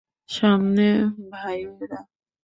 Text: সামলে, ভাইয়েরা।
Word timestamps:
সামলে, 0.29 0.89
ভাইয়েরা। 1.31 1.99